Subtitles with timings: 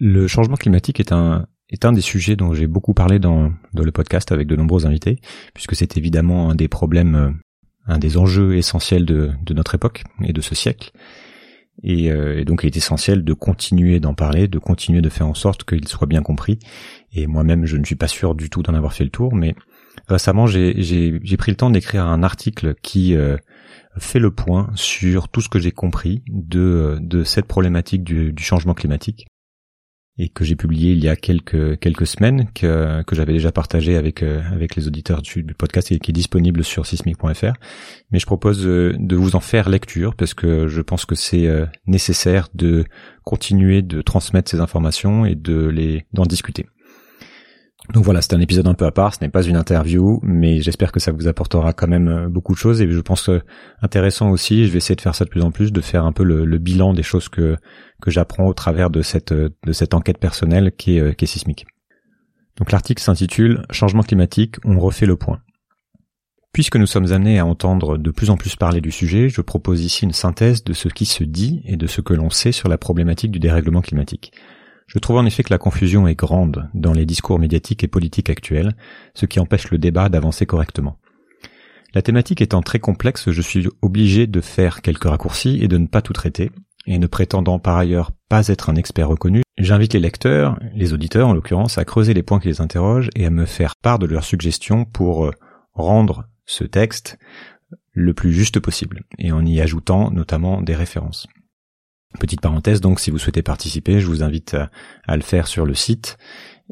[0.00, 3.84] Le changement climatique est un est un des sujets dont j'ai beaucoup parlé dans, dans
[3.84, 5.20] le podcast avec de nombreux invités,
[5.54, 7.30] puisque c'est évidemment un des problèmes, euh,
[7.86, 10.90] un des enjeux essentiels de, de notre époque et de ce siècle.
[11.82, 15.26] Et, euh, et, donc il est essentiel de continuer d'en parler, de continuer de faire
[15.26, 16.58] en sorte qu'il soit bien compris.
[17.12, 19.54] Et moi-même, je ne suis pas sûr du tout d'en avoir fait le tour, mais
[20.08, 23.36] récemment, j'ai pris le temps d'écrire un article qui euh,
[23.98, 28.42] fait le point sur tout ce que j'ai compris de, de cette problématique du, du
[28.42, 29.29] changement climatique
[30.20, 33.96] et que j'ai publié il y a quelques quelques semaines que que j'avais déjà partagé
[33.96, 37.54] avec euh, avec les auditeurs du, podcast et qui est disponible sur sismic.fr.
[38.10, 41.46] Mais je propose euh, de vous en faire lecture parce que je pense que c'est
[41.46, 42.84] euh, nécessaire de
[43.24, 46.66] continuer de transmettre ces informations et de les d'en discuter.
[47.92, 50.60] Donc voilà, c'est un épisode un peu à part, ce n'est pas une interview, mais
[50.60, 53.42] j'espère que ça vous apportera quand même euh, beaucoup de choses et je pense que
[53.82, 56.12] intéressant aussi, je vais essayer de faire ça de plus en plus, de faire un
[56.12, 57.56] peu le, bilan des choses que
[58.06, 59.34] j'apprends au travers de cette
[59.72, 61.66] cette enquête personnelle qui est, euh, qui est sismique.
[62.58, 65.40] Donc l'article s'intitule Changement climatique, on refait le point.
[66.52, 69.82] Puisque nous sommes amenés à entendre de plus en plus parler du sujet, je propose
[69.84, 72.68] ici une synthèse de ce qui se dit et de ce que l'on sait sur
[72.68, 74.32] la problématique du dérèglement climatique.
[74.92, 78.28] Je trouve en effet que la confusion est grande dans les discours médiatiques et politiques
[78.28, 78.74] actuels,
[79.14, 80.98] ce qui empêche le débat d'avancer correctement.
[81.94, 85.86] La thématique étant très complexe, je suis obligé de faire quelques raccourcis et de ne
[85.86, 86.50] pas tout traiter,
[86.86, 91.28] et ne prétendant par ailleurs pas être un expert reconnu, j'invite les lecteurs, les auditeurs
[91.28, 94.06] en l'occurrence, à creuser les points qui les interrogent et à me faire part de
[94.06, 95.30] leurs suggestions pour euh,
[95.72, 97.16] rendre ce texte
[97.92, 101.28] le plus juste possible, et en y ajoutant notamment des références.
[102.18, 104.56] Petite parenthèse, donc si vous souhaitez participer, je vous invite
[105.06, 106.18] à, le faire sur le site.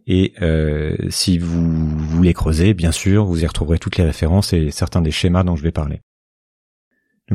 [0.07, 4.71] Et euh, si vous voulez creuser, bien sûr, vous y retrouverez toutes les références et
[4.71, 6.03] certains des schémas dont je vais parler.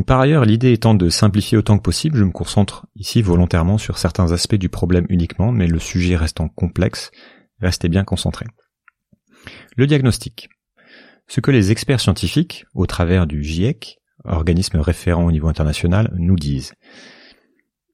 [0.08, 4.00] Par ailleurs, l'idée étant de simplifier autant que possible, je me concentre ici volontairement sur
[4.00, 7.12] certains aspects du problème uniquement, mais le sujet restant complexe,
[7.60, 8.48] restez bien concentrés.
[9.78, 10.50] Le diagnostic.
[11.28, 16.36] Ce que les experts scientifiques, au travers du GIEC, organisme référent au niveau international, nous
[16.36, 16.74] disent.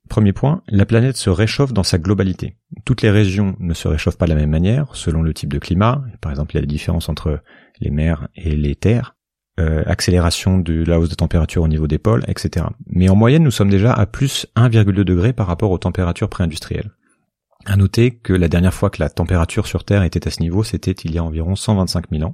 [0.10, 2.58] Premier point, la planète se réchauffe dans sa globalité.
[2.84, 5.60] Toutes les régions ne se réchauffent pas de la même manière, selon le type de
[5.60, 6.04] climat.
[6.20, 7.42] Par exemple, il y a des différences entre
[7.80, 9.16] les mers et les terres,
[9.60, 12.66] euh, accélération de la hausse de température au niveau des pôles, etc.
[12.88, 16.92] Mais en moyenne, nous sommes déjà à plus 1,2 degré par rapport aux températures pré-industrielles.
[17.66, 20.64] À noter que la dernière fois que la température sur Terre était à ce niveau,
[20.64, 22.34] c'était il y a environ 125 000 ans,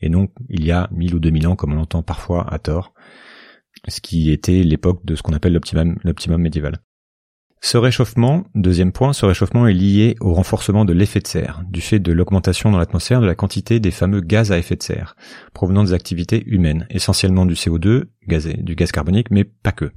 [0.00, 2.94] et non il y a 1000 ou 2000 ans, comme on l'entend parfois à tort,
[3.86, 6.78] ce qui était l'époque de ce qu'on appelle l'optimum médiéval.
[7.64, 11.80] Ce réchauffement, deuxième point, ce réchauffement est lié au renforcement de l'effet de serre, du
[11.80, 15.14] fait de l'augmentation dans l'atmosphère de la quantité des fameux gaz à effet de serre,
[15.54, 19.92] provenant des activités humaines, essentiellement du CO2, du gaz carbonique, mais pas que.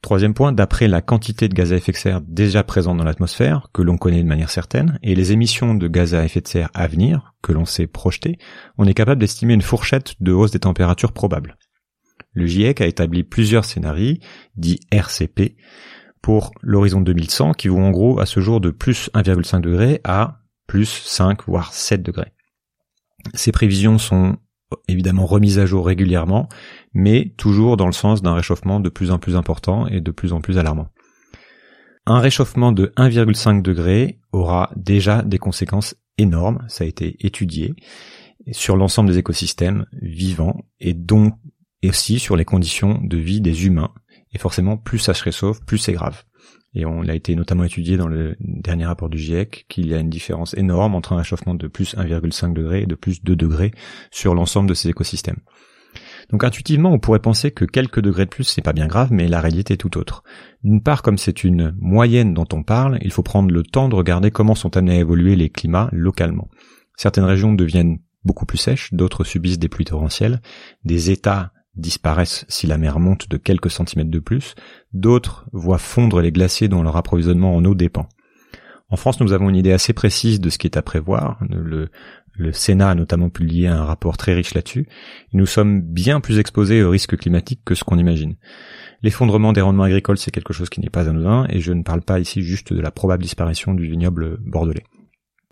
[0.00, 3.68] Troisième point, d'après la quantité de gaz à effet de serre déjà présente dans l'atmosphère,
[3.74, 6.70] que l'on connaît de manière certaine, et les émissions de gaz à effet de serre
[6.72, 8.38] à venir, que l'on sait projeter,
[8.78, 11.58] on est capable d'estimer une fourchette de hausse des températures probables.
[12.32, 14.16] Le GIEC a établi plusieurs scénarios,
[14.56, 15.56] dits RCP,
[16.22, 20.40] pour l'horizon 2100 qui vont en gros à ce jour de plus 1,5 degré à
[20.66, 22.32] plus 5 voire 7 degrés.
[23.34, 24.36] Ces prévisions sont
[24.88, 26.48] évidemment remises à jour régulièrement,
[26.94, 30.32] mais toujours dans le sens d'un réchauffement de plus en plus important et de plus
[30.32, 30.88] en plus alarmant.
[32.06, 37.74] Un réchauffement de 1,5 degré aura déjà des conséquences énormes, ça a été étudié,
[38.52, 41.34] sur l'ensemble des écosystèmes vivants et donc
[41.84, 43.92] aussi sur les conditions de vie des humains
[44.32, 46.22] et forcément, plus ça se réchauffe, plus c'est grave.
[46.74, 49.98] Et on l'a été notamment étudié dans le dernier rapport du GIEC qu'il y a
[49.98, 53.72] une différence énorme entre un réchauffement de plus 1,5 degré et de plus 2 degrés
[54.12, 55.40] sur l'ensemble de ces écosystèmes.
[56.30, 59.26] Donc intuitivement, on pourrait penser que quelques degrés de plus, c'est pas bien grave, mais
[59.26, 60.22] la réalité est tout autre.
[60.62, 63.96] D'une part, comme c'est une moyenne dont on parle, il faut prendre le temps de
[63.96, 66.48] regarder comment sont amenés à évoluer les climats localement.
[66.96, 70.40] Certaines régions deviennent beaucoup plus sèches, d'autres subissent des pluies torrentielles,
[70.84, 74.54] des États disparaissent si la mer monte de quelques centimètres de plus,
[74.92, 78.08] d'autres voient fondre les glaciers dont leur approvisionnement en eau dépend.
[78.90, 81.38] En France, nous avons une idée assez précise de ce qui est à prévoir.
[81.48, 81.88] Le,
[82.52, 84.88] Sénat a notamment publié un rapport très riche là-dessus.
[85.34, 88.36] Nous sommes bien plus exposés aux risques climatiques que ce qu'on imagine.
[89.02, 92.00] L'effondrement des rendements agricoles, c'est quelque chose qui n'est pas anodin, et je ne parle
[92.00, 94.84] pas ici juste de la probable disparition du vignoble bordelais.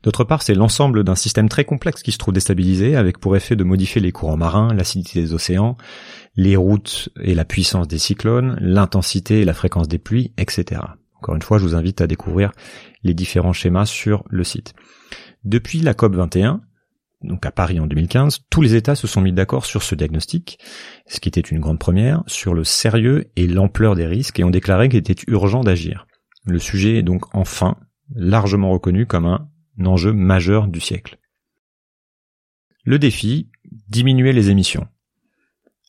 [0.02, 3.56] D'autre part, c'est l'ensemble d'un système très complexe qui se trouve déstabilisé, avec pour effet
[3.56, 5.76] de modifier les courants marins, l'acidité des océans,
[6.36, 10.82] les routes et la puissance des cyclones, l'intensité et la fréquence des pluies, etc.
[11.16, 12.52] Encore une fois, je vous invite à découvrir
[13.02, 14.72] les différents schémas sur le site.
[15.44, 16.60] Depuis la COP 21,
[17.22, 20.60] donc à Paris en 2015, tous les États se sont mis d'accord sur ce diagnostic,
[21.06, 24.50] ce qui était une grande première, sur le sérieux et l'ampleur des risques et ont
[24.50, 26.06] déclaré qu'il était urgent d'agir.
[26.46, 27.76] Le sujet est donc enfin
[28.14, 29.48] largement reconnu comme un
[29.86, 31.18] enjeu majeur du siècle.
[32.84, 33.50] Le défi,
[33.88, 34.86] diminuer les émissions.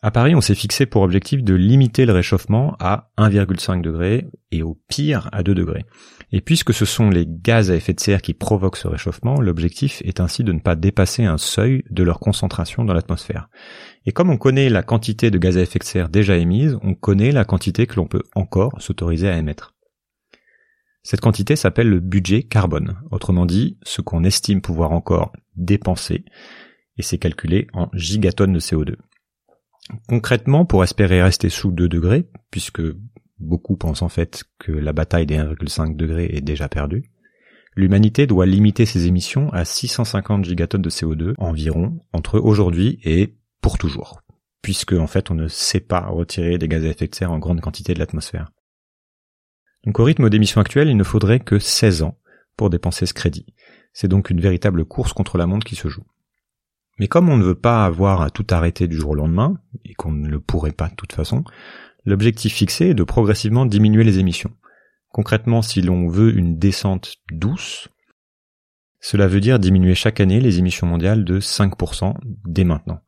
[0.02, 4.64] À Paris, on s'est fixé pour objectif de limiter le réchauffement à 1,5 degré et
[4.64, 5.86] au pire à 2 degrés.
[6.32, 10.02] Et puisque ce sont les gaz à effet de serre qui provoquent ce réchauffement, l'objectif
[10.06, 13.50] est ainsi de ne pas dépasser un seuil de leur concentration dans l'atmosphère.
[14.06, 16.94] Et comme on connaît la quantité de gaz à effet de serre déjà émise, on
[16.94, 19.76] connaît la quantité que l'on peut encore s'autoriser à émettre.
[21.02, 26.26] Cette quantité s'appelle le budget carbone, autrement dit ce qu'on estime pouvoir encore dépenser,
[26.98, 28.96] et c'est calculé en gigatonnes de CO2.
[30.08, 32.82] Concrètement, pour espérer rester sous 2 degrés, puisque
[33.40, 37.10] beaucoup pensent en fait que la bataille des 1,5 degrés est déjà perdue,
[37.76, 43.78] l'humanité doit limiter ses émissions à 650 gigatonnes de CO2 environ entre aujourd'hui et pour
[43.78, 44.22] toujours,
[44.62, 47.40] puisque en fait on ne sait pas retirer des gaz à effet de serre en
[47.40, 48.52] grande quantité de l'atmosphère.
[49.86, 52.18] Donc au rythme d'émissions actuelles, il ne faudrait que 16 ans
[52.58, 53.46] pour dépenser ce crédit.
[53.94, 56.06] C'est donc une véritable course contre la montre qui se joue.
[57.00, 59.94] Mais comme on ne veut pas avoir à tout arrêter du jour au lendemain, et
[59.94, 61.44] qu'on ne le pourrait pas de toute façon,
[62.06, 64.52] l'objectif fixé est de progressivement diminuer les émissions.
[65.10, 67.88] Concrètement, si l'on veut une descente douce,
[69.00, 72.16] cela veut dire diminuer chaque année les émissions mondiales de 5%
[72.46, 73.00] dès maintenant.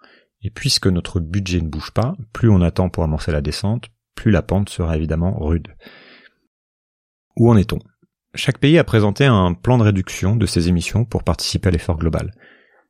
[0.42, 4.32] Et puisque notre budget ne bouge pas, plus on attend pour amorcer la descente, plus
[4.32, 5.68] la pente sera évidemment rude.
[7.38, 7.80] Où en est-on?
[8.36, 11.98] Chaque pays a présenté un plan de réduction de ses émissions pour participer à l'effort
[11.98, 12.34] global.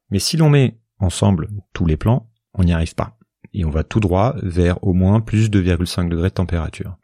[0.09, 3.17] Mais si l'on met ensemble tous les plans, on n'y arrive pas.
[3.53, 6.97] Et on va tout droit vers au moins plus de 2,5 degrés de température.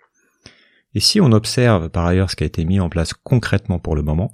[0.93, 3.95] Et si on observe par ailleurs ce qui a été mis en place concrètement pour
[3.95, 4.31] le moment,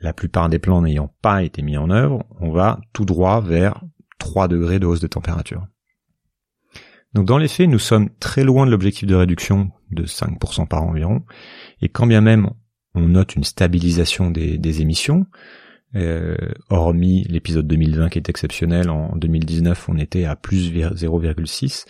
[0.00, 3.82] la plupart des plans n'ayant pas été mis en œuvre, on va tout droit vers
[4.18, 5.66] 3 degrés de hausse de température.
[7.14, 10.84] Donc dans les faits, nous sommes très loin de l'objectif de réduction de 5% par
[10.84, 11.22] environ,
[11.82, 12.50] et quand bien même
[12.94, 15.26] on note une stabilisation des, des émissions,
[15.96, 16.36] euh,
[16.68, 21.86] hormis l'épisode 2020 qui est exceptionnel, en 2019 on était à plus 0,6,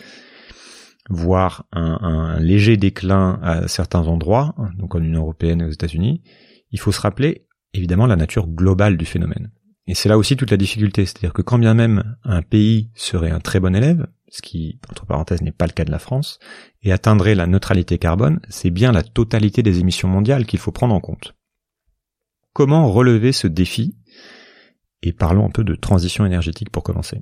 [1.09, 6.23] voire un, un, léger déclin à certains endroits, donc en Union Européenne et aux États-Unis,
[6.71, 9.51] il faut se rappeler évidemment la nature globale du phénomène.
[9.87, 13.31] Et c'est là aussi toute la difficulté, c'est-à-dire que quand bien même un pays serait
[13.31, 16.39] un très bon élève, ce qui, entre parenthèses, n'est pas le cas de la France,
[16.81, 20.95] et atteindrait la neutralité carbone, c'est bien la totalité des émissions mondiales qu'il faut prendre
[20.95, 21.35] en compte.
[22.53, 23.97] Comment relever ce défi?
[25.03, 27.21] Et parlons un peu de transition énergétique pour commencer.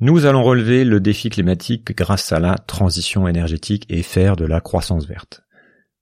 [0.00, 4.60] Nous allons relever le défi climatique grâce à la transition énergétique et faire de la
[4.60, 5.42] croissance verte.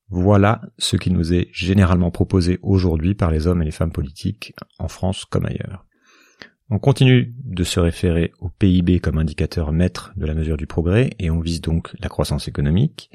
[0.09, 4.55] Voilà ce qui nous est généralement proposé aujourd'hui par les hommes et les femmes politiques
[4.79, 5.86] en France comme ailleurs.
[6.69, 11.11] On continue de se référer au PIB comme indicateur maître de la mesure du progrès
[11.21, 13.11] et on vise donc la croissance économique.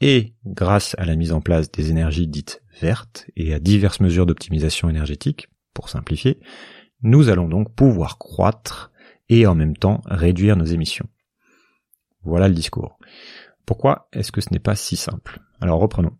[0.00, 4.26] Et grâce à la mise en place des énergies dites vertes et à diverses mesures
[4.26, 6.38] d'optimisation énergétique, pour simplifier,
[7.02, 8.92] nous allons donc pouvoir croître
[9.28, 11.08] et en même temps réduire nos émissions.
[12.22, 12.98] Voilà le discours.
[13.66, 15.40] Pourquoi est-ce que ce n'est pas si simple?
[15.60, 16.16] Alors reprenons.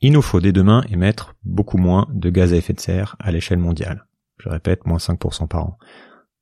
[0.00, 3.30] Il nous faut dès demain émettre beaucoup moins de gaz à effet de serre à
[3.30, 4.06] l'échelle mondiale.
[4.42, 5.78] Je répète, moins 5% par an.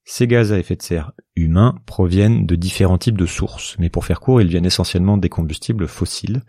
[0.04, 4.06] Ces gaz à effet de serre humains proviennent de différents types de sources, mais pour
[4.06, 6.42] faire court, ils viennent essentiellement des combustibles fossiles,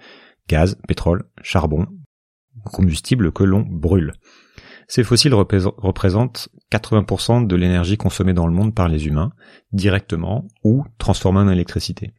[0.47, 1.87] gaz, pétrole, charbon,
[2.71, 4.13] combustibles que l'on brûle.
[4.87, 9.31] Ces fossiles représentent 80% de l'énergie consommée dans le monde par les humains,
[9.71, 12.13] directement ou transformée en électricité.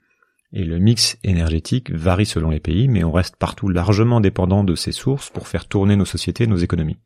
[0.52, 4.75] Et le mix énergétique varie selon les pays, mais on reste partout largement dépendant de
[4.75, 6.99] ces sources pour faire tourner nos sociétés et nos économies.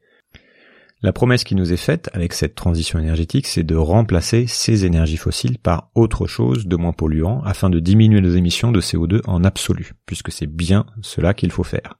[1.04, 5.18] La promesse qui nous est faite avec cette transition énergétique, c'est de remplacer ces énergies
[5.18, 9.44] fossiles par autre chose de moins polluant afin de diminuer nos émissions de CO2 en
[9.44, 11.98] absolu, puisque c'est bien cela qu'il faut faire.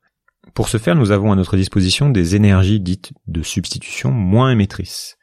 [0.54, 5.18] Pour ce faire, nous avons à notre disposition des énergies dites de substitution moins émettrices.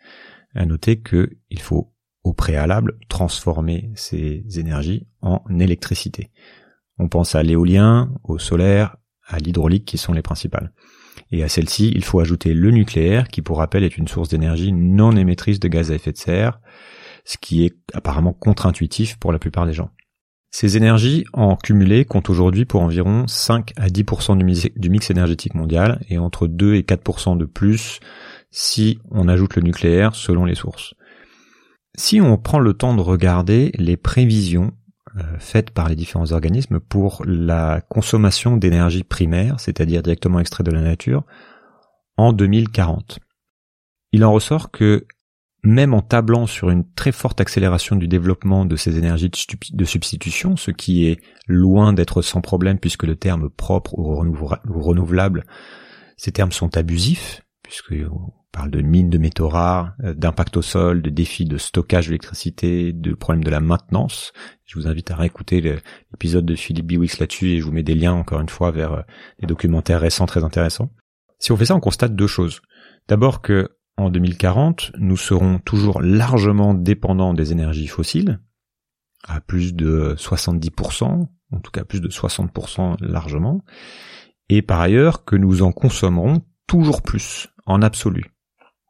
[0.53, 1.91] À noter qu'il faut
[2.23, 6.29] au préalable transformer ces énergies en électricité.
[6.99, 10.71] On pense à l'éolien, au solaire, à l'hydraulique qui sont les principales.
[11.31, 14.73] Et à celle-ci, il faut ajouter le nucléaire, qui pour rappel est une source d'énergie
[14.73, 16.59] non émettrice de gaz à effet de serre,
[17.23, 19.91] ce qui est apparemment contre-intuitif pour la plupart des gens.
[20.53, 24.37] Ces énergies, en cumulé, comptent aujourd'hui pour environ 5 à 10%
[24.75, 28.01] du mix énergétique mondial, et entre 2 et 4% de plus
[28.49, 30.93] si on ajoute le nucléaire selon les sources.
[31.97, 34.73] Si on prend le temps de regarder les prévisions
[35.39, 40.81] faites par les différents organismes pour la consommation d'énergie primaire, c'est-à-dire directement extrait de la
[40.81, 41.23] nature,
[42.17, 43.19] en 2040.
[44.13, 45.05] Il en ressort que
[45.63, 49.29] même en tablant sur une très forte accélération du développement de ces énergies
[49.73, 54.15] de substitution, ce qui est loin d'être sans problème puisque le terme propre ou
[54.81, 55.45] renouvelable,
[56.17, 57.41] ces termes sont abusifs,
[57.71, 62.07] puisqu'on parle de mines de métaux rares, euh, d'impact au sol, de défis de stockage
[62.07, 64.33] d'électricité, de problèmes de la maintenance.
[64.65, 67.95] Je vous invite à réécouter l'épisode de Philippe Biwix là-dessus et je vous mets des
[67.95, 69.01] liens encore une fois vers euh,
[69.39, 70.91] des documentaires récents très intéressants.
[71.39, 72.61] Si on fait ça, on constate deux choses.
[73.07, 78.41] D'abord que en 2040, nous serons toujours largement dépendants des énergies fossiles,
[79.25, 81.05] à plus de 70%,
[81.53, 83.61] en tout cas plus de 60% largement,
[84.49, 88.25] et par ailleurs que nous en consommerons toujours plus en absolu,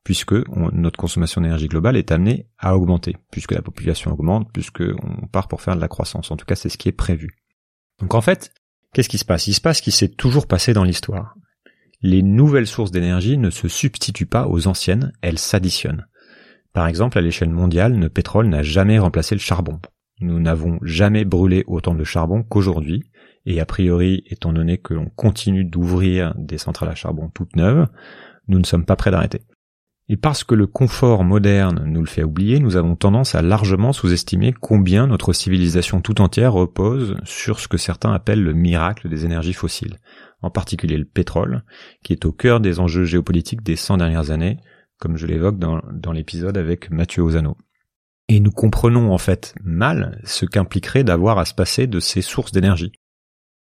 [0.04, 0.34] puisque
[0.74, 5.48] notre consommation d'énergie globale est amenée à augmenter, puisque la population augmente, puisque on part
[5.48, 6.32] pour faire de la croissance.
[6.32, 7.38] En tout cas, c'est ce qui est prévu.
[8.00, 8.54] Donc en fait,
[8.94, 9.48] qu'est-ce qui se passe?
[9.48, 11.36] Il se passe ce qui s'est toujours passé dans l'histoire.
[12.02, 16.08] Les nouvelles sources d'énergie ne se substituent pas aux anciennes, elles s'additionnent.
[16.74, 19.80] Par exemple, à l'échelle mondiale, le pétrole n'a jamais remplacé le charbon.
[20.20, 23.04] Nous n'avons jamais brûlé autant de charbon qu'aujourd'hui,
[23.46, 27.88] et a priori, étant donné que l'on continue d'ouvrir des centrales à charbon toutes neuves,
[28.48, 29.42] nous ne sommes pas prêts d'arrêter.
[30.10, 33.94] Et parce que le confort moderne nous le fait oublier, nous avons tendance à largement
[33.94, 39.24] sous-estimer combien notre civilisation tout entière repose sur ce que certains appellent le miracle des
[39.24, 40.00] énergies fossiles,
[40.42, 41.64] en particulier le pétrole,
[42.04, 44.58] qui est au cœur des enjeux géopolitiques des 100 dernières années,
[45.00, 47.56] comme je l'évoque dans, l'épisode avec Mathieu Ozano.
[48.28, 52.52] Et nous comprenons en fait mal ce qu'impliquerait d'avoir à se passer de ces sources
[52.52, 52.92] d'énergie.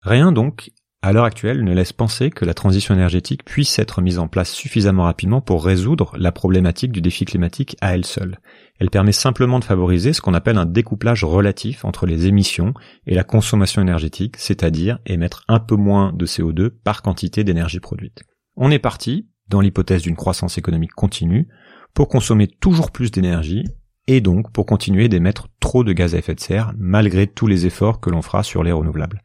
[0.03, 0.71] Rien donc,
[1.01, 4.51] à l'heure actuelle, ne laisse penser que la transition énergétique puisse être mise en place
[4.51, 8.39] suffisamment rapidement pour résoudre la problématique du défi climatique à elle seule.
[8.79, 12.73] Elle permet simplement de favoriser ce qu'on appelle un découplage relatif entre les émissions
[13.07, 18.23] et la consommation énergétique, c'est-à-dire émettre un peu moins de CO2 par quantité d'énergie produite.
[18.57, 21.47] On est parti, dans l'hypothèse d'une croissance économique continue,
[21.93, 23.63] pour consommer toujours plus d'énergie
[24.07, 27.65] et donc pour continuer d'émettre trop de gaz à effet de serre malgré tous les
[27.65, 29.21] efforts que l'on fera sur les renouvelables.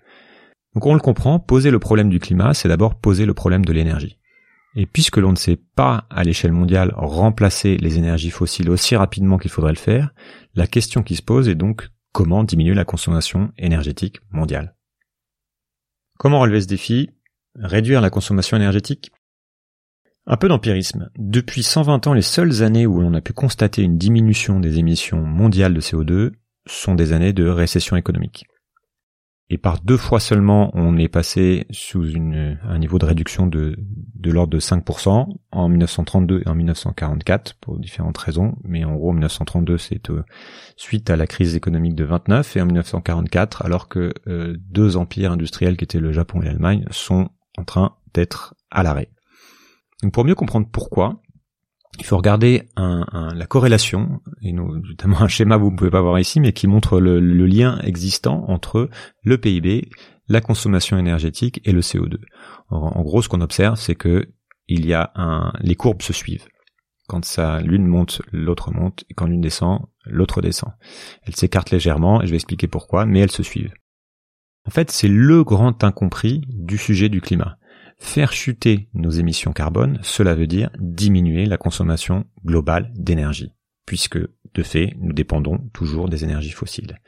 [0.75, 3.73] Donc on le comprend, poser le problème du climat, c'est d'abord poser le problème de
[3.73, 4.19] l'énergie.
[4.77, 9.39] Et puisque l'on ne sait pas à l'échelle mondiale remplacer les énergies fossiles aussi rapidement
[9.39, 10.13] qu'il faudrait le faire,
[10.55, 14.75] la question qui se pose est donc comment diminuer la consommation énergétique mondiale?
[16.19, 17.11] Comment relever ce défi?
[17.57, 19.13] Réduire la consommation énergétique?
[20.27, 21.11] Un peu d'empirisme.
[21.19, 25.23] Depuis 120 ans, les seules années où l'on a pu constater une diminution des émissions
[25.23, 26.33] mondiales de CO2
[26.67, 28.47] sont des années de récession économique
[29.51, 33.77] et par deux fois seulement, on est passé sous une, un niveau de réduction de,
[33.79, 38.57] de l'ordre de 5% en 1932 et en 1944 pour différentes raisons.
[38.65, 40.25] Mais en gros, 1932, c'est euh,
[40.77, 45.33] suite à la crise économique de 29 et en 1944, alors que euh, deux empires
[45.33, 49.11] industriels qui étaient le Japon et l'Allemagne sont en train d'être à l'arrêt.
[50.03, 51.21] Donc pour mieux comprendre pourquoi,
[51.99, 56.41] il faut regarder la corrélation, notamment un schéma que vous ne pouvez pas voir ici,
[56.41, 58.89] mais qui montre le, lien existant entre
[59.23, 59.91] le PIB,
[60.29, 62.19] la consommation énergétique et le CO2.
[62.69, 64.29] En, gros, ce qu'on observe, c'est que
[64.69, 66.47] les courbes se suivent.
[67.07, 70.73] Quand ça, l'une monte, l'autre monte, et quand l'une descend, l'autre descend.
[71.27, 73.75] Elles s'écartent légèrement, et je vais expliquer pourquoi, mais elles se suivent.
[74.67, 77.59] En fait, c'est le grand incompris du sujet du climat.
[78.05, 83.51] Faire chuter nos émissions carbone, cela veut dire diminuer la consommation globale d'énergie,
[83.87, 87.01] puisque de fait, nous dépendons toujours des énergies fossiles.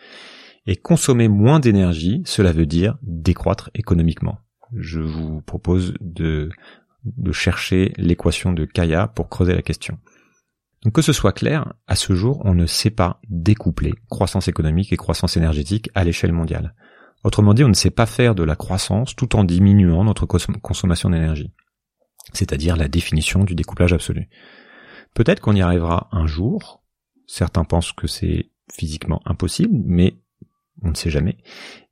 [0.67, 4.39] Et consommer moins d'énergie, cela veut dire décroître économiquement.
[4.75, 6.49] Je vous propose de,
[7.05, 9.99] de chercher l'équation de Kaya pour creuser la question.
[10.93, 14.97] Que ce soit clair, à ce jour, on ne sait pas découpler croissance économique et
[14.97, 16.75] croissance énergétique à l'échelle mondiale.
[17.27, 21.11] Autrement dit, on ne sait pas faire de la croissance tout en diminuant notre consommation
[21.11, 21.53] d'énergie.
[22.33, 24.29] C'est-à-dire la définition du découplage absolu.
[25.13, 26.85] Peut-être qu'on y arrivera un jour.
[27.27, 30.21] Certains pensent que c'est physiquement impossible, mais
[30.83, 31.39] on ne sait jamais.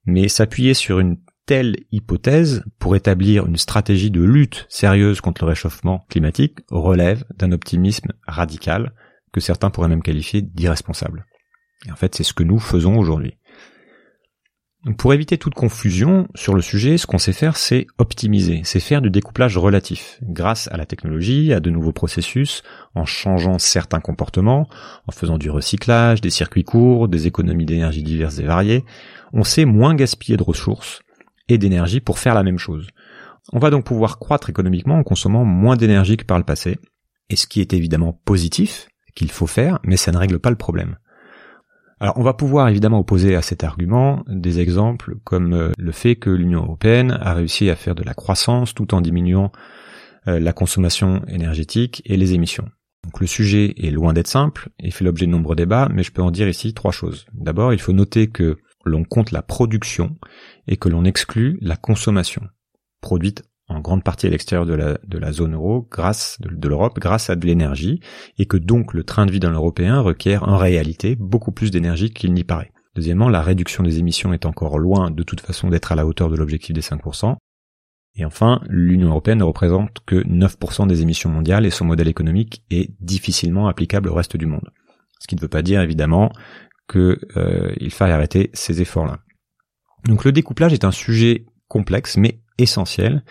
[0.05, 5.49] Mais s'appuyer sur une telle hypothèse pour établir une stratégie de lutte sérieuse contre le
[5.49, 8.93] réchauffement climatique relève d'un optimisme radical
[9.33, 11.26] que certains pourraient même qualifier d'irresponsable.
[11.91, 13.37] En fait, c'est ce que nous faisons aujourd'hui
[14.99, 19.00] pour éviter toute confusion sur le sujet, ce qu'on sait faire, c'est optimiser, c'est faire
[19.00, 22.62] du découplage relatif, grâce à la technologie, à de nouveaux processus,
[22.95, 24.69] en changeant certains comportements,
[25.09, 28.85] en faisant du recyclage, des circuits courts, des économies d'énergie diverses et variées,
[29.33, 31.00] on sait moins gaspiller de ressources
[31.49, 32.87] et d'énergie pour faire la même chose.
[33.55, 36.79] On va donc pouvoir croître économiquement en consommant moins d'énergie que par le passé,
[37.31, 40.57] et ce qui est évidemment positif, qu'il faut faire, mais ça ne règle pas le
[40.57, 40.99] problème.
[42.04, 46.16] Alors on va pouvoir évidemment opposer à cet argument des exemples comme euh, le fait
[46.16, 49.52] que l'Union européenne a réussi à faire de la croissance tout en diminuant
[50.28, 52.68] euh, la consommation énergétique et les émissions.
[53.04, 56.12] Donc le sujet est loin d'être simple et fait l'objet de nombreux débats, mais je
[56.12, 57.25] peux en dire ici trois choses.
[57.32, 60.18] D'abord, il faut noter que l'on compte la production
[60.68, 62.42] et que l'on exclut la consommation,
[63.00, 66.99] produite en grande partie à l'extérieur de la, de la zone euro, grâce de, l'Europe,
[66.99, 68.00] grâce à de l'énergie,
[68.38, 72.11] et que donc le train de vie d'un Européen requiert en réalité beaucoup plus d'énergie
[72.11, 72.73] qu'il n'y paraît.
[72.94, 76.30] Deuxièmement, la réduction des émissions est encore loin de toute façon d'être à la hauteur
[76.30, 77.37] de l'objectif des 5%.
[78.16, 82.62] Et enfin, l'Union européenne ne représente que 9% des émissions mondiales et son modèle économique
[82.71, 84.71] est difficilement applicable au reste du monde.
[85.18, 86.30] Ce qui ne veut pas dire évidemment
[86.88, 89.18] qu'il euh, faille arrêter ces efforts-là.
[90.04, 93.25] Donc le découplage est un sujet complexe mais essentiel,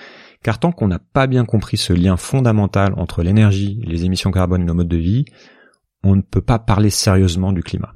[0.44, 4.62] car tant qu'on n'a pas bien compris ce lien fondamental entre l'énergie, les émissions carbone
[4.62, 5.26] et nos modes de vie,
[6.04, 7.94] on ne peut pas parler sérieusement du climat.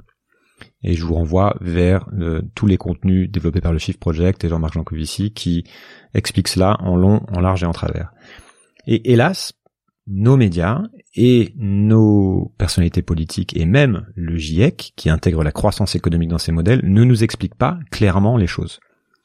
[0.82, 4.48] Et je vous renvoie vers euh, tous les contenus développés par le Shift Project et
[4.48, 5.64] Jean-Marc Jancovici qui
[6.14, 8.12] expliquent cela en long, en large et en travers.
[8.86, 9.52] Et hélas,
[10.06, 10.82] nos médias
[11.14, 16.52] et nos personnalités politiques et même le GIEC, qui intègre la croissance économique dans ces
[16.52, 18.80] modèles, ne nous expliquent pas clairement les choses.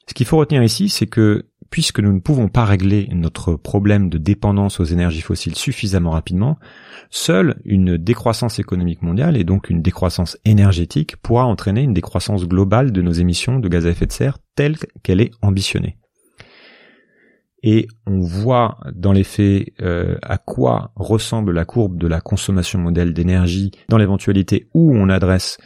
[0.08, 4.08] Ce qu'il faut retenir ici, c'est que puisque nous ne pouvons pas régler notre problème
[4.08, 6.60] de dépendance aux énergies fossiles suffisamment rapidement,
[7.10, 12.92] seule une décroissance économique mondiale et donc une décroissance énergétique pourra entraîner une décroissance globale
[12.92, 15.98] de nos émissions de gaz à effet de serre telle qu'elle est ambitionnée.
[17.64, 22.78] Et on voit dans les faits euh, à quoi ressemble la courbe de la consommation
[22.78, 25.58] modèle d'énergie dans l'éventualité où on adresse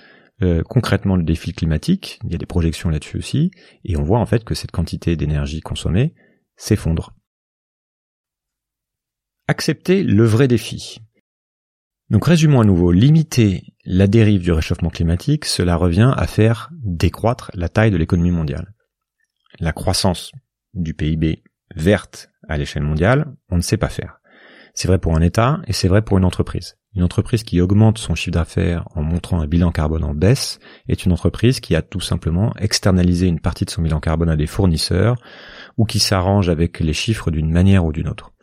[0.41, 3.51] euh, concrètement le défi climatique, il y a des projections là-dessus aussi,
[3.83, 6.13] et on voit en fait que cette quantité d'énergie consommée
[6.55, 7.15] s'effondre.
[9.47, 10.99] Accepter le vrai défi.
[12.09, 17.51] Donc résumons à nouveau, limiter la dérive du réchauffement climatique, cela revient à faire décroître
[17.53, 18.73] la taille de l'économie mondiale.
[19.59, 20.31] La croissance
[20.73, 21.43] du PIB
[21.75, 24.19] verte à l'échelle mondiale, on ne sait pas faire.
[24.73, 26.76] C'est vrai pour un État et c'est vrai pour une entreprise.
[26.97, 31.05] Une entreprise qui augmente son chiffre d'affaires en montrant un bilan carbone en baisse est
[31.05, 34.47] une entreprise qui a tout simplement externalisé une partie de son bilan carbone à des
[34.47, 35.15] fournisseurs
[35.77, 38.33] ou qui s'arrange avec les chiffres d'une manière ou d'une autre.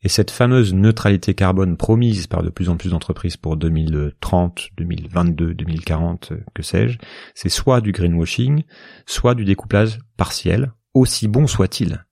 [0.00, 5.52] Et cette fameuse neutralité carbone promise par de plus en plus d'entreprises pour 2030, 2022,
[5.52, 6.96] 2040, que sais-je,
[7.34, 8.62] c'est soit du greenwashing,
[9.04, 12.06] soit du découplage partiel, aussi bon soit-il.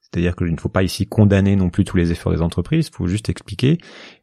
[0.00, 2.94] C'est-à-dire qu'il ne faut pas ici condamner non plus tous les efforts des entreprises, il
[2.94, 3.78] faut juste expliquer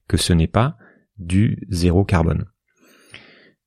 [0.07, 0.77] que ce n'est pas
[1.17, 2.45] du zéro carbone.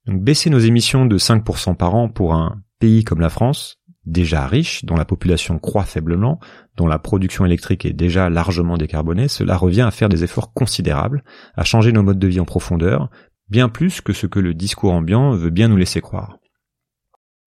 [0.07, 4.47] Donc baisser nos émissions de 5% par an pour un pays comme la France, déjà
[4.47, 6.41] riche, dont la population croît faiblement,
[6.77, 11.23] dont la production électrique est déjà largement décarbonée, cela revient à faire des efforts considérables,
[11.57, 13.11] à changer nos modes de vie en profondeur,
[13.51, 16.38] bien plus que ce que le discours ambiant veut bien nous laisser croire.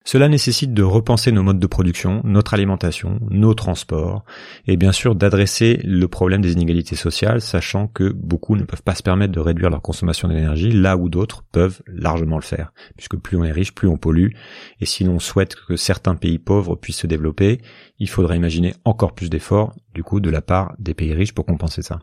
[0.04, 4.24] Cela nécessite de repenser nos modes de production, notre alimentation, nos transports,
[4.66, 8.96] et bien sûr d'adresser le problème des inégalités sociales, sachant que beaucoup ne peuvent pas
[8.96, 13.16] se permettre de réduire leur consommation d'énergie, là où d'autres peuvent largement le faire, puisque
[13.16, 14.30] plus on est riche, plus on pollue,
[14.80, 17.60] et si l'on souhaite que certains pays pauvres puissent se développer,
[17.98, 21.46] il faudrait imaginer encore plus d'efforts, du coup, de la part des pays riches pour
[21.46, 22.00] compenser ça.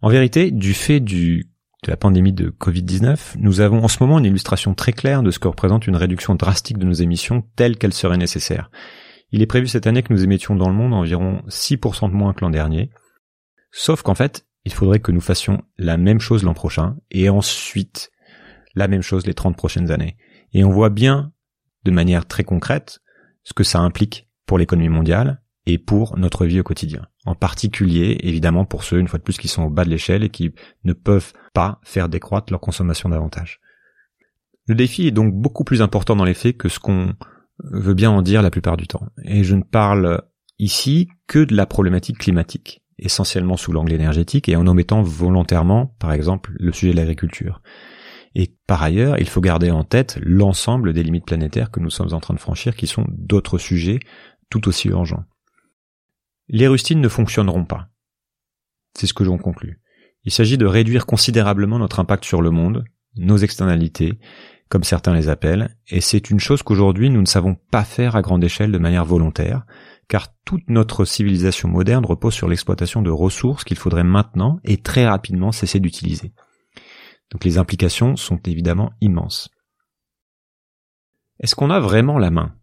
[0.00, 1.53] En vérité, du fait du
[1.84, 5.30] de la pandémie de Covid-19, nous avons en ce moment une illustration très claire de
[5.30, 8.70] ce que représente une réduction drastique de nos émissions telle qu'elle serait nécessaire.
[9.30, 12.32] Il est prévu cette année que nous émettions dans le monde environ 6% de moins
[12.32, 12.90] que l'an dernier.
[13.70, 18.10] Sauf qu'en fait, il faudrait que nous fassions la même chose l'an prochain et ensuite
[18.74, 20.16] la même chose les 30 prochaines années.
[20.52, 21.32] Et on voit bien,
[21.84, 23.00] de manière très concrète,
[23.42, 27.06] ce que ça implique pour l'économie mondiale et pour notre vie au quotidien.
[27.26, 30.24] En particulier, évidemment, pour ceux, une fois de plus, qui sont au bas de l'échelle
[30.24, 30.52] et qui
[30.84, 33.60] ne peuvent pas faire décroître leur consommation davantage.
[34.66, 37.14] Le défi est donc beaucoup plus important dans les faits que ce qu'on
[37.62, 39.06] veut bien en dire la plupart du temps.
[39.24, 40.22] Et je ne parle
[40.58, 46.12] ici que de la problématique climatique, essentiellement sous l'angle énergétique et en omettant volontairement, par
[46.12, 47.62] exemple, le sujet de l'agriculture.
[48.34, 52.12] Et par ailleurs, il faut garder en tête l'ensemble des limites planétaires que nous sommes
[52.12, 54.00] en train de franchir, qui sont d'autres sujets
[54.50, 55.24] tout aussi urgents.
[56.48, 57.88] Les rustines ne fonctionneront pas.
[58.98, 59.80] C'est ce que j'en conclus.
[60.24, 62.84] Il s'agit de réduire considérablement notre impact sur le monde,
[63.16, 64.18] nos externalités,
[64.68, 68.22] comme certains les appellent, et c'est une chose qu'aujourd'hui nous ne savons pas faire à
[68.22, 69.64] grande échelle de manière volontaire,
[70.08, 75.06] car toute notre civilisation moderne repose sur l'exploitation de ressources qu'il faudrait maintenant et très
[75.06, 76.32] rapidement cesser d'utiliser.
[77.30, 79.50] Donc les implications sont évidemment immenses.
[81.40, 82.54] Est-ce qu'on a vraiment la main?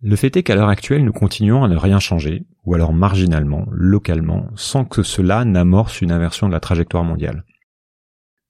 [0.00, 3.64] Le fait est qu'à l'heure actuelle, nous continuons à ne rien changer, ou alors marginalement,
[3.70, 7.44] localement, sans que cela n'amorce une inversion de la trajectoire mondiale.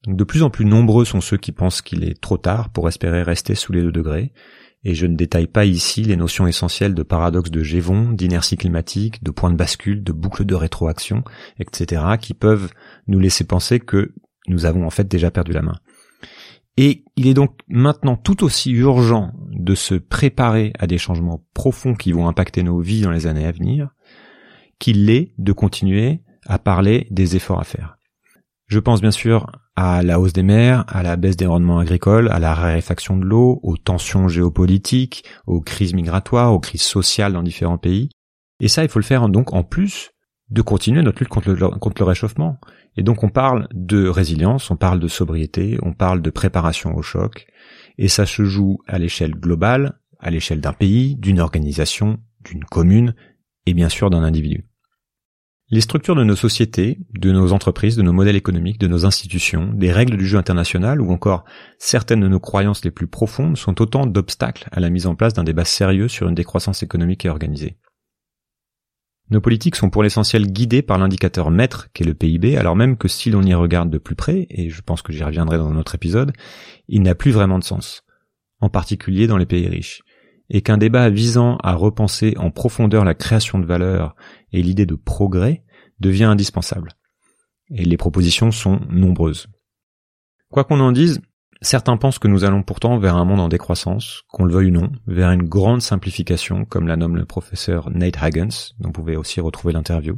[0.06, 3.22] de plus en plus nombreux sont ceux qui pensent qu'il est trop tard pour espérer
[3.22, 4.32] rester sous les deux degrés,
[4.84, 9.22] et je ne détaille pas ici les notions essentielles de paradoxe de Gévon, d'inertie climatique,
[9.22, 11.24] de point de bascule, de boucle de rétroaction,
[11.58, 12.70] etc., qui peuvent
[13.08, 14.14] nous laisser penser que
[14.46, 15.74] nous avons en fait déjà perdu la main.
[16.76, 21.94] Et il est donc maintenant tout aussi urgent de se préparer à des changements profonds
[21.94, 23.95] qui vont impacter nos vies dans les années à venir,
[24.78, 27.96] qu'il l'est de continuer à parler des efforts à faire.
[28.66, 32.28] Je pense bien sûr à la hausse des mers, à la baisse des rendements agricoles,
[32.30, 37.42] à la raréfaction de l'eau, aux tensions géopolitiques, aux crises migratoires, aux crises sociales dans
[37.42, 38.08] différents pays.
[38.60, 40.10] Et ça, il faut le faire donc en plus
[40.48, 42.58] de continuer notre lutte contre le, contre le réchauffement.
[42.96, 47.02] Et donc on parle de résilience, on parle de sobriété, on parle de préparation au
[47.02, 47.46] choc,
[47.98, 53.14] et ça se joue à l'échelle globale, à l'échelle d'un pays, d'une organisation, d'une commune,
[53.66, 54.64] et bien sûr d'un individu.
[55.68, 59.72] Les structures de nos sociétés, de nos entreprises, de nos modèles économiques, de nos institutions,
[59.72, 61.44] des règles du jeu international ou encore
[61.78, 65.34] certaines de nos croyances les plus profondes sont autant d'obstacles à la mise en place
[65.34, 67.78] d'un débat sérieux sur une décroissance économique et organisée.
[69.30, 73.08] Nos politiques sont pour l'essentiel guidées par l'indicateur maître qu'est le PIB, alors même que
[73.08, 75.76] si l'on y regarde de plus près, et je pense que j'y reviendrai dans un
[75.76, 76.32] autre épisode,
[76.86, 78.04] il n'a plus vraiment de sens,
[78.60, 80.02] en particulier dans les pays riches,
[80.50, 84.14] et qu'un débat visant à repenser en profondeur la création de valeur
[84.52, 85.64] et l'idée de progrès
[86.00, 86.92] devient indispensable.
[87.70, 89.48] Et les propositions sont nombreuses.
[90.50, 91.20] Quoi qu'on en dise,
[91.62, 94.72] Certains pensent que nous allons pourtant vers un monde en décroissance, qu'on le veuille ou
[94.72, 99.16] non, vers une grande simplification, comme la nomme le professeur Nate Hagens, dont vous pouvez
[99.16, 100.16] aussi retrouver l'interview.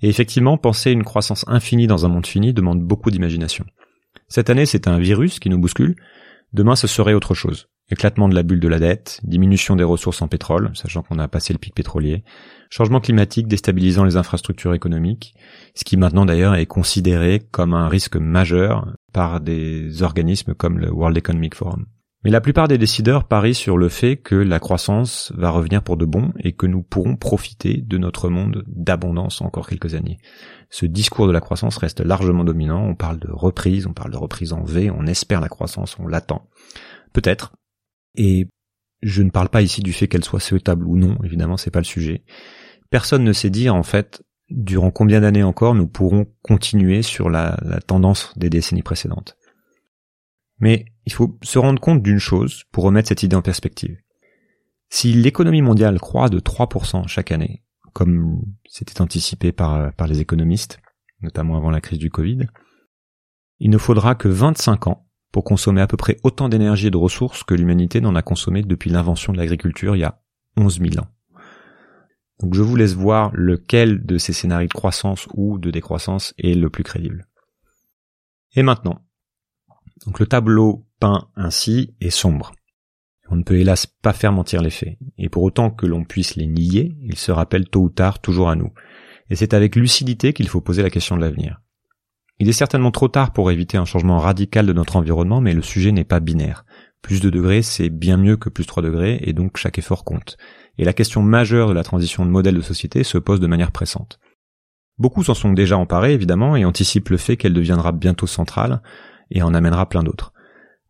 [0.00, 3.64] Et effectivement, penser une croissance infinie dans un monde fini demande beaucoup d'imagination.
[4.28, 5.96] Cette année, c'est un virus qui nous bouscule,
[6.52, 7.68] demain ce serait autre chose.
[7.90, 11.28] Éclatement de la bulle de la dette, diminution des ressources en pétrole, sachant qu'on a
[11.28, 12.22] passé le pic pétrolier,
[12.68, 15.34] changement climatique déstabilisant les infrastructures économiques,
[15.74, 20.92] ce qui maintenant d'ailleurs est considéré comme un risque majeur par des organismes comme le
[20.92, 21.86] World Economic Forum.
[22.24, 25.96] Mais la plupart des décideurs parient sur le fait que la croissance va revenir pour
[25.96, 30.18] de bon et que nous pourrons profiter de notre monde d'abondance encore quelques années.
[30.68, 34.16] Ce discours de la croissance reste largement dominant, on parle de reprise, on parle de
[34.16, 36.48] reprise en V, on espère la croissance, on l'attend.
[37.12, 37.52] Peut-être.
[38.18, 38.48] Et
[39.00, 41.78] je ne parle pas ici du fait qu'elle soit souhaitable ou non, évidemment, c'est pas
[41.78, 42.24] le sujet.
[42.90, 47.56] Personne ne sait dire, en fait, durant combien d'années encore nous pourrons continuer sur la,
[47.86, 49.36] tendance des décennies précédentes.
[50.58, 53.96] Mais il faut se rendre compte d'une chose pour remettre cette idée en perspective.
[54.90, 60.80] Si l'économie mondiale croît de 3% chaque année, comme c'était anticipé par, par les économistes,
[61.20, 62.46] notamment avant la crise du Covid,
[63.60, 66.96] il ne faudra que 25 ans pour consommer à peu près autant d'énergie et de
[66.96, 70.20] ressources que l'humanité n'en a consommé depuis l'invention de l'agriculture il y a
[70.56, 71.08] 11 000 ans.
[72.40, 76.54] Donc je vous laisse voir lequel de ces scénarios de croissance ou de décroissance est
[76.54, 77.28] le plus crédible.
[78.54, 79.04] Et maintenant,
[80.06, 82.52] donc le tableau peint ainsi est sombre.
[83.30, 86.36] On ne peut hélas pas faire mentir les faits, et pour autant que l'on puisse
[86.36, 88.72] les nier, ils se rappellent tôt ou tard toujours à nous.
[89.28, 91.60] Et c'est avec lucidité qu'il faut poser la question de l'avenir.
[92.40, 95.62] Il est certainement trop tard pour éviter un changement radical de notre environnement, mais le
[95.62, 96.64] sujet n'est pas binaire.
[97.02, 100.36] Plus de degrés, c'est bien mieux que plus 3 degrés, et donc chaque effort compte.
[100.78, 103.72] Et la question majeure de la transition de modèle de société se pose de manière
[103.72, 104.20] pressante.
[104.98, 108.82] Beaucoup s'en sont déjà emparés, évidemment, et anticipent le fait qu'elle deviendra bientôt centrale,
[109.30, 110.32] et en amènera plein d'autres.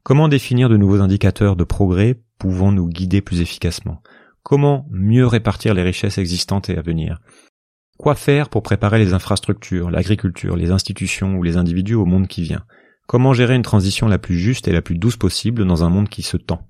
[0.03, 4.03] Comment définir de nouveaux indicateurs de progrès pouvant nous guider plus efficacement?
[4.43, 7.19] Comment mieux répartir les richesses existantes et à venir?
[7.99, 12.43] Quoi faire pour préparer les infrastructures, l'agriculture, les institutions ou les individus au monde qui
[12.43, 12.65] vient?
[13.09, 16.09] Comment gérer une transition la plus juste et la plus douce possible dans un monde
[16.09, 16.69] qui se tend?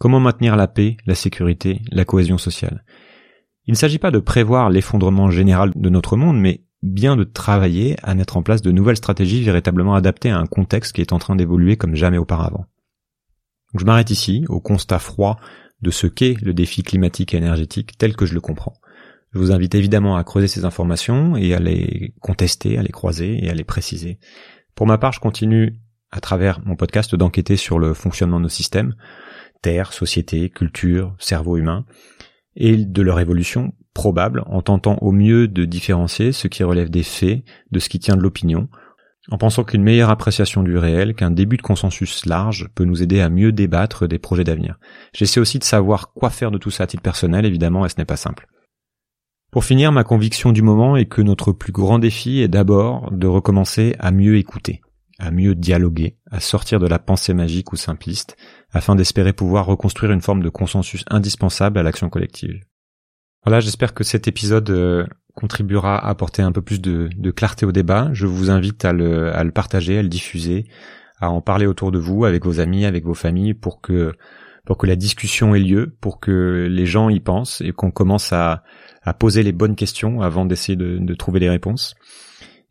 [0.00, 2.82] Comment maintenir la paix, la sécurité, la cohésion sociale?
[3.66, 7.96] Il ne s'agit pas de prévoir l'effondrement général de notre monde, mais bien de travailler
[8.02, 11.18] à mettre en place de nouvelles stratégies véritablement adaptées à un contexte qui est en
[11.18, 12.64] train d'évoluer comme jamais auparavant.
[13.74, 15.38] je m'arrête ici, au constat froid
[15.82, 18.74] de ce qu'est le défi climatique et énergétique tel que je le comprends.
[19.34, 23.44] Je vous invite évidemment à creuser ces informations et à les contester, à les croiser
[23.44, 24.20] et à les préciser.
[24.76, 25.74] Pour ma part, je continue
[26.12, 28.94] à travers mon podcast d'enquêter sur le fonctionnement de nos systèmes,
[29.60, 31.84] terre, société, culture, cerveau humain,
[32.54, 37.02] et de leur évolution probable en tentant au mieux de différencier ce qui relève des
[37.02, 37.42] faits
[37.72, 38.68] de ce qui tient de l'opinion,
[39.32, 43.20] en pensant qu'une meilleure appréciation du réel, qu'un début de consensus large peut nous aider
[43.20, 44.78] à mieux débattre des projets d'avenir.
[45.12, 47.96] J'essaie aussi de savoir quoi faire de tout ça à titre personnel, évidemment, et ce
[47.98, 48.46] n'est pas simple.
[49.54, 53.28] Pour finir, ma conviction du moment est que notre plus grand défi est d'abord de
[53.28, 54.80] recommencer à mieux écouter,
[55.20, 58.36] à mieux dialoguer, à sortir de la pensée magique ou simpliste,
[58.72, 62.64] afin d'espérer pouvoir reconstruire une forme de consensus indispensable à l'action collective.
[63.44, 67.70] Voilà, j'espère que cet épisode euh, contribuera à apporter un peu plus de, clarté au
[67.70, 68.08] débat.
[68.12, 70.66] Je vous invite à le, partager, à le diffuser,
[71.20, 74.16] à en parler autour de vous, avec vos amis, avec vos familles, pour que
[74.82, 78.64] la discussion ait lieu, pour que les gens y pensent et qu'on commence à,
[79.04, 81.94] à poser les bonnes questions avant d'essayer de, trouver les réponses.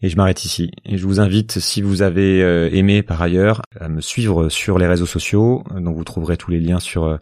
[0.01, 0.71] Et je m'arrête ici.
[0.83, 4.77] Et je vous invite, si vous avez euh, aimé par ailleurs, à me suivre sur
[4.77, 7.17] les réseaux sociaux, dont vous trouverez tous les liens sur euh,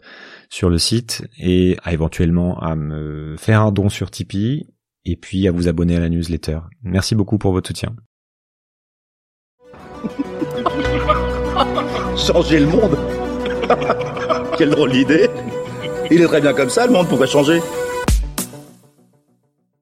[0.50, 4.66] sur le site, et à éventuellement à me faire un don sur Tipeee,
[5.04, 6.58] et puis à vous abonner à la newsletter.
[6.82, 7.94] Merci beaucoup pour votre soutien.
[12.16, 12.98] Changer le monde?
[14.58, 15.28] Quelle drôle d'idée
[16.10, 17.60] Il est très bien comme ça, le monde, pourquoi changer